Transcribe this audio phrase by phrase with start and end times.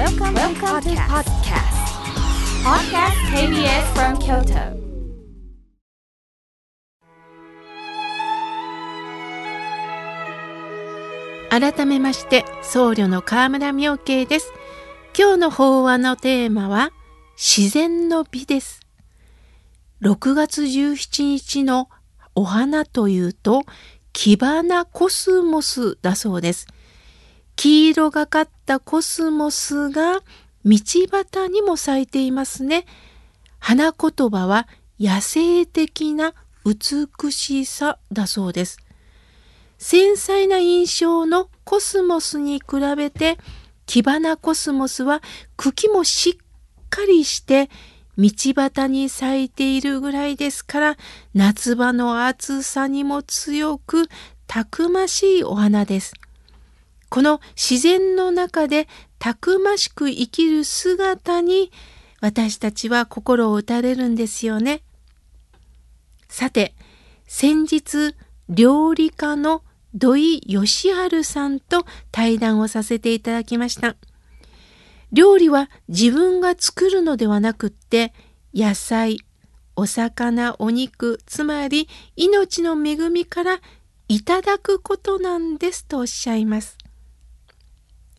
[0.00, 1.76] Welcome, Welcome to podcast.
[2.64, 4.80] Podcast KBS from Kyoto.
[11.50, 14.54] 改めまして僧侶の河村明慶です
[15.14, 16.92] 今日の法話のテーマは
[17.36, 18.80] 自然の美です
[20.00, 21.90] 6月17日の
[22.34, 23.64] お花というと
[24.14, 26.66] キバナコスモスだそうです
[27.62, 30.20] 黄色がかったコスモスが
[30.64, 30.78] 道
[31.10, 32.86] 端にも咲いていますね
[33.58, 34.66] 花言葉は
[34.98, 36.32] 野生的な
[36.64, 38.78] 美しさだそうです
[39.76, 42.64] 繊細な印象のコスモスに比
[42.96, 43.36] べて
[43.84, 45.20] キバナコスモスは
[45.58, 47.68] 茎もしっかりして
[48.16, 50.96] 道端に咲いているぐらいですから
[51.34, 54.08] 夏場の暑さにも強く
[54.46, 56.19] たくましいお花です。
[57.10, 61.70] この自然の中でたくましく生きる姿に
[62.20, 64.82] 私たちは心を打たれるんですよね。
[66.28, 66.74] さて
[67.26, 68.14] 先日
[68.48, 69.62] 料理家の
[69.94, 73.96] 土井義治さんと対談をさせていただきました。
[75.12, 78.12] 料理は自分が作るのではなくって
[78.54, 79.18] 野菜、
[79.74, 83.60] お魚、お肉、つまり命の恵みから
[84.06, 86.79] いただくことなんですとおっしゃいます。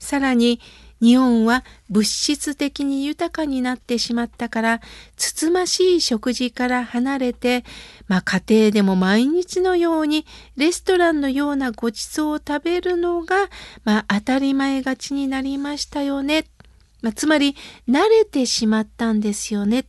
[0.00, 0.60] さらに
[1.00, 4.80] 日本は物質的に豊かになってしまったから
[5.16, 7.64] つつましい食事から離れて、
[8.06, 13.48] まあ、家庭でも毎日のようにレストランのようなごちそうを食べるのが、
[13.84, 16.44] まあ、当たり前がちになりましたよね。
[17.02, 17.56] まあ、つまり
[17.88, 19.86] 慣れてしまったんですよね。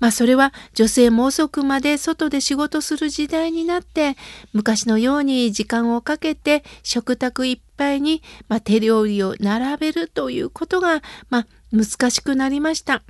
[0.00, 4.16] まあそれは女性も遅くまで外で仕事する時代になって
[4.52, 13.02] 昔のように時間をかけて食卓いっぱいに、まあ、手料理を並べるということが、まあ、難しくなりました。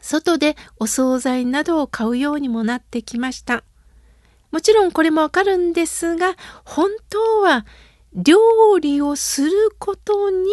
[0.00, 3.64] 外でお惣菜などを買うようにもなってきました。
[4.50, 6.34] もちろんこれもわかるんですが
[6.64, 7.64] 本当は
[8.14, 8.38] 料
[8.80, 10.48] 理をすることに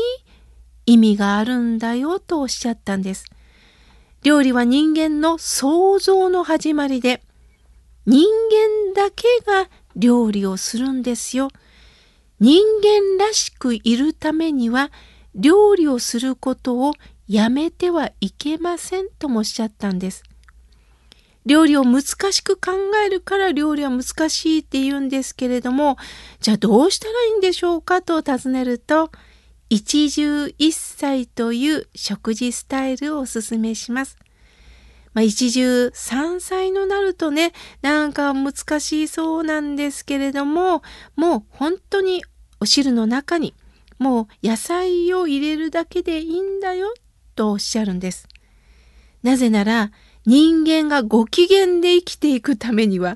[0.86, 3.26] 意味があるんだよとおっしゃったんです。
[4.24, 7.22] 料理は人間の創造の始まりで、
[8.06, 11.50] 人間だけが料理をするんですよ。
[12.40, 14.92] 人間らしくいるためには、
[15.36, 16.94] 料理をすることを
[17.28, 20.24] やめてはいけませんともおっしゃったんです。
[21.46, 22.02] 料理を難
[22.32, 22.72] しく考
[23.06, 25.98] えるから料理は難しいって言うんですけれども、
[26.42, 29.12] じゃあどうしたらいいんでしょうかと尋ねると、
[29.70, 34.18] 一汁一菜という食事スタイルをおすすめします。
[35.14, 40.84] まあ、一汁三菜のなるとね、なんか難しいそうなんですけれども、
[41.16, 42.24] もう本当に
[42.60, 43.54] お汁の中に
[44.00, 46.94] もう野菜を入れるだけでいいんだよ
[47.36, 48.28] とおっしゃるんです。
[49.24, 49.92] なぜなら
[50.26, 53.16] 人間がご機嫌で生きていくためには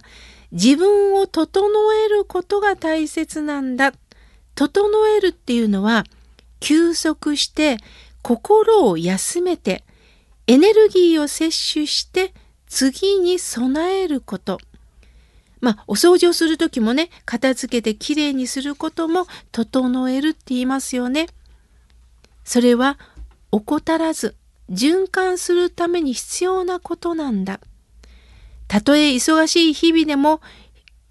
[0.51, 1.69] 自分を整
[2.05, 3.93] えることが大切なんだ。
[4.55, 6.03] 整えるっていうのは
[6.61, 7.77] 休息して
[8.21, 9.83] 心を休めて
[10.47, 12.33] エネルギーを摂取して
[12.67, 14.59] 次に備えること。
[15.59, 21.27] まあ、お掃除をする時もね、片付けてきれいにすることも整えるって言いますよね。
[22.43, 22.97] それは
[23.51, 24.35] 怠らず
[24.71, 27.59] 循環するために必要なことなんだ。
[28.67, 30.41] たとえ忙しい日々でも、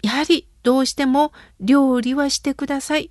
[0.01, 3.07] やはりどうしても料理はしてください。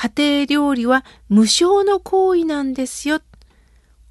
[0.00, 3.20] 家庭料理は無償の行為なんですよ。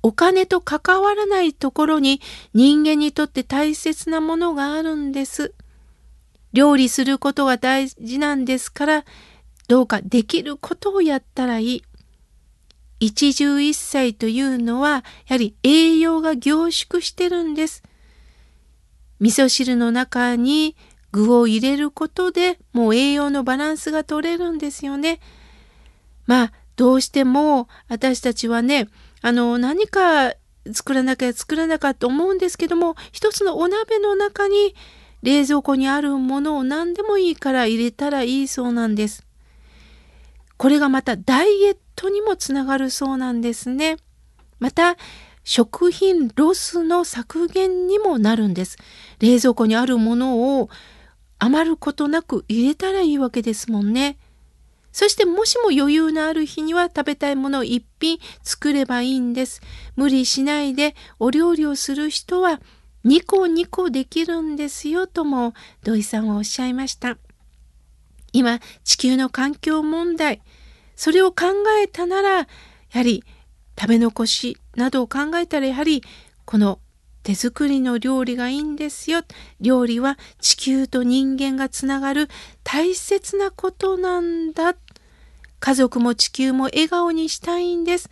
[0.04, 2.22] お金と関わらないところに
[2.54, 5.56] 人間にとって大切なものがあるんです。
[6.54, 9.06] 料理することが大事なんですから、
[9.68, 11.84] どうかできることをやったらいい。
[13.00, 17.82] 一汁一菜というのは、やはり栄養が凝縮してるんです。
[19.20, 20.76] 味噌汁の中に
[21.12, 25.20] 具を入れることでもう栄養のバランスが取れるんですよね。
[26.30, 28.88] まあどうしても私たちはね
[29.24, 30.36] あの何か
[30.72, 34.76] 作らなきゃ作らなきゃと思うんですけども一つのお鍋の中に
[35.24, 39.26] 冷蔵庫にあるものを何でもいいから入れたらいいそうなんです。
[40.58, 43.98] これがまたダイエットにもつながるそうなんですね。
[44.60, 44.98] また
[45.44, 48.78] 食品ロスの削減にもなるんです。
[49.20, 50.70] 冷蔵庫にあるものを
[51.40, 54.20] 余ることなく入れたらいいわけですもんね。
[54.92, 59.62] そしてもしも余裕のある日には食べたいものを一品作ればいいんです。
[59.96, 62.60] 無理しないでお料理をする人は
[63.06, 65.54] 2個2個できるんですよとも
[65.84, 67.18] 土井さんはおっしゃいました。
[68.34, 70.42] 今地球の環境問題
[70.96, 71.46] それを考
[71.82, 72.48] えたならや
[72.92, 73.24] はり
[73.80, 76.04] 食べ残しなどを考えたらやはり
[76.46, 76.80] この
[77.24, 79.22] 手作りの料理がいいんですよ。
[79.60, 82.30] 料理は地球と人間がつながる
[82.64, 84.76] 大切なことなんだ。
[85.60, 88.10] 家族も地球も笑顔にしたいんです。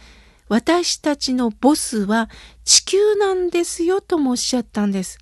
[0.49, 2.29] 私たちのボスは
[2.63, 5.19] 地球なんですよともおっしゃったんです。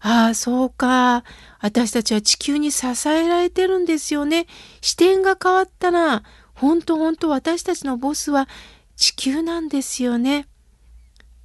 [0.00, 1.24] ああ、そうか。
[1.60, 4.46] 私たちは地球に支えられてるんですよね。
[4.80, 6.22] 視点が変わったら、
[6.54, 8.48] 本当本当私たちのボスは
[8.96, 10.46] 地球なんですよね。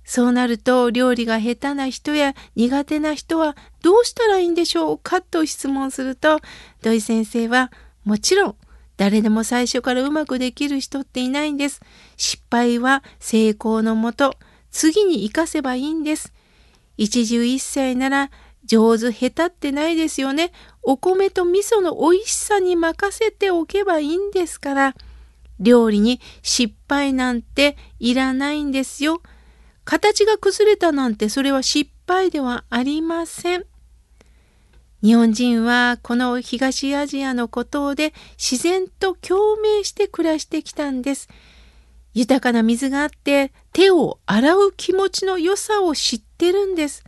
[0.04, 6.40] そうなると料理が下手な人や苦手な人はどうしたらいいんでしょうかと質問すると
[6.82, 7.72] 土井先生は
[8.04, 8.56] もちろん
[8.98, 11.82] 誰でも最初からうまくできる人っていないんです。
[12.16, 14.36] 失敗は成功のもと、
[14.72, 16.32] 次に生かせばいいんです。
[16.98, 18.32] 一汁一菜なら
[18.66, 20.52] 上手下手ってないですよね。
[20.84, 24.96] お米と味噌の美味しさに任せておけばいいんですから。
[25.60, 29.22] 料理に失敗なんていらないんですよ。
[29.86, 33.66] 形が崩れたなんてそれは失敗ではありません。
[35.04, 41.28] 日本人はこの東アジアの孤島で自然と共鳴して暮らしてきたんです。
[42.14, 47.04] 豊かな水があって手を洗う気持ちの良さを知ってるんです。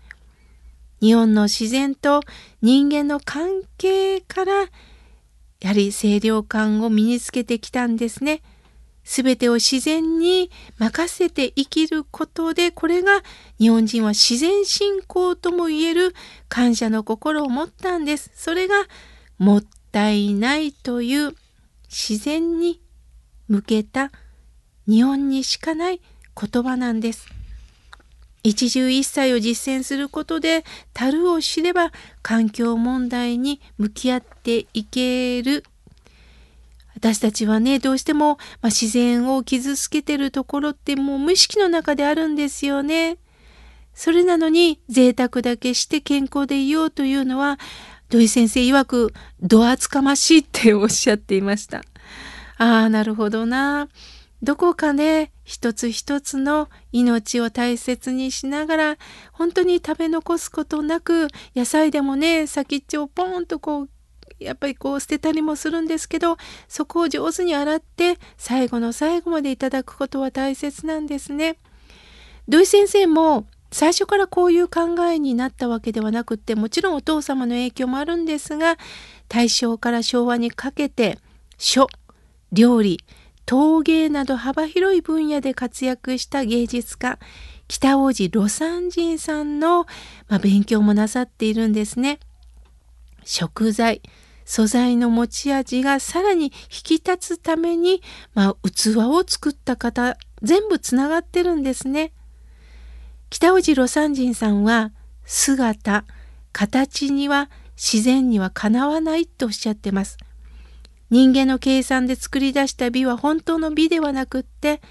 [1.00, 2.22] 日本の自然と
[2.62, 4.54] 人間の関係から
[5.62, 8.42] やはり清涼感を身につけてきたんですね。
[9.06, 13.22] すべてを自然に任せて生きることで、これが
[13.60, 16.16] 日本人は自然信仰とも言える
[16.50, 18.32] 感謝の心を持ったんです。
[18.36, 18.76] それが
[19.38, 21.36] もったいないという
[21.88, 22.82] 自然に
[23.48, 24.12] 向けた
[24.88, 26.02] 日本にしかない
[26.36, 27.28] 言葉なんです。
[28.42, 31.92] 一汁一菜を実践することで樽を知れば
[32.22, 35.64] 環境問題に向き合っていける
[36.96, 43.18] 私たちはね、どうしても、まあ、自然を傷つけてるところってもう無意識の中であるんですよね。
[43.94, 47.60] それなのに贅沢だけして健康でいようというのは、
[48.10, 51.84] 土井先生曰く、ド厚かましいっておっしゃっていました。
[52.58, 53.90] ああ、なるほどな。
[54.44, 58.98] どこかね、一つ一つの命を大切にしながら、
[59.32, 63.90] 本当に食べ残すことなく、野菜でもね、先っちょをポンとこう
[64.40, 66.38] やっぱりこう捨てたりもするんですけど
[66.68, 71.58] そこを上手に洗って最後の最後までいただくことは大切なんですね。
[72.48, 78.78] 土井先生も最初からこういう考えになったわけではなくってもちろんお父様の影響もあるんですが
[79.28, 81.18] 大正から昭和にかけて
[81.58, 81.88] 書
[82.52, 83.00] 料理
[83.46, 87.20] 陶芸など幅広い分野で活躍した芸術家
[87.68, 89.86] 北王子魯山人さんの、
[90.28, 92.20] まあ、勉強もなさっているんですね。
[93.24, 94.02] 食材
[94.46, 98.02] 素材の持ち味がさらに引き立つために、
[98.34, 102.14] まあ、器を作った方全部つながってるんですね。
[103.30, 104.92] 北宇治魯山人さんは
[105.26, 106.06] 姿
[106.52, 110.18] 形には自然にはかなわないとおっしゃってます。
[111.10, 114.82] 人間の計算で作り出した美は本当の美ではなくって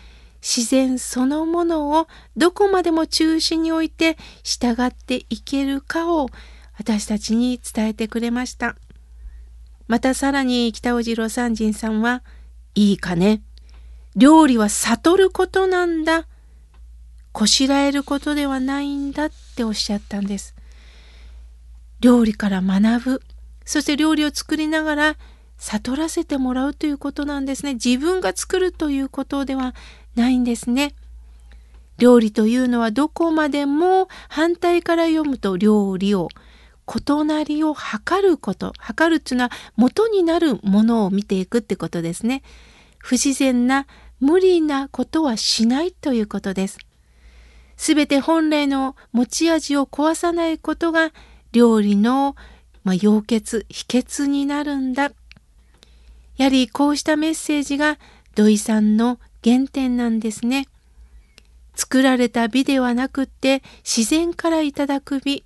[0.43, 6.29] 自然そのものをどこまでも中心に置いて従っていけるかを
[6.77, 8.77] 私たちに伝えてくれました。
[9.87, 12.23] またさらに北尾次郎三人さんは、
[12.75, 13.43] いいかね。
[14.17, 16.27] 料理は悟ることなんだ。
[17.33, 20.55] こしらえることではないんだっておっしゃったんです。
[22.01, 23.23] 料理から学ぶ。
[23.65, 25.17] そして料理を作りながら
[25.59, 27.75] 悟らせてもらうということなんですね。
[27.75, 29.75] 自分が作るということでは
[30.15, 30.95] ないんですね。
[31.99, 36.29] 料理というのはどこまでも反対から読むと料理を
[36.87, 38.73] 異なりを測ること。
[38.79, 42.43] 測るっていうのは元になるものを見ていくってことですね。
[42.99, 43.87] 不自然な
[44.21, 46.79] 無理なことはしないということです。
[47.77, 51.13] すべて本来の持ち味を壊さないことが
[51.53, 52.37] 料理の、
[52.85, 55.13] まあ、要訣、秘訣になるんだ。
[56.37, 57.99] やはりこうしたメッセージが
[58.35, 60.67] 土井さんの原点なんですね。
[61.77, 65.45] 作られた美ではなくって自然からいただく美。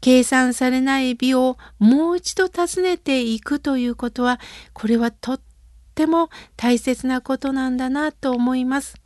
[0.00, 4.40] 計算されない美をもう一度訪ねていくということは
[4.72, 5.40] これはとっ
[5.94, 8.96] ても大切なことなんだなと思います。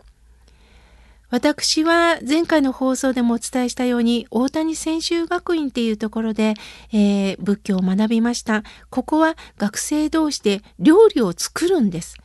[1.30, 6.54] 私は前回の放送でもお伝えしたように大谷専修学院っていうところで、
[6.92, 8.64] えー、仏教を学びました。
[8.90, 12.20] ここは学生同士で料理を作るんです。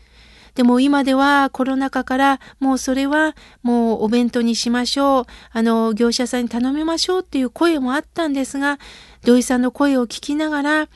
[0.55, 5.25] でも今ではコロナ禍からもうそれはもうお弁当にしましょう。
[5.51, 8.79] あの、業者さんに頼みましょうっていう声もあったんですが、
[9.23, 10.87] 土井さんの声を聞きながら、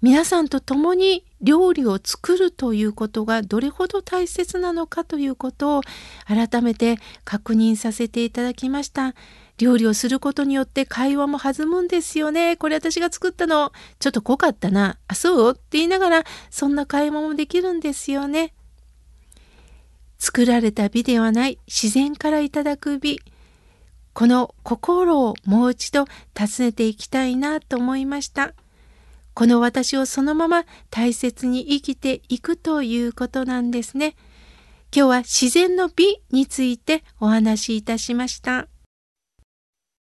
[0.00, 5.82] 皆さんと共に料理を作るということがどれほど大切なのかということを
[6.26, 9.14] 改めて確認させていただきました。
[9.58, 12.56] 料理をすることによって会話も弾むんですよね。
[12.56, 13.72] これ私が作ったの。
[13.98, 14.98] ちょっと濃かったな。
[15.08, 15.52] あ、そう？
[15.52, 18.52] って言いながら、そんな会話もできるんですよね。
[20.18, 23.20] 作られた美ではない自然からいただく美。
[24.12, 26.04] この心をもう一度
[26.36, 28.54] 訪ねていきたいなと思いました。
[29.34, 34.16] この私をそのまま大切に生きていくということなんですね。
[34.94, 38.66] 今日は自然の美についてお話しいたしました。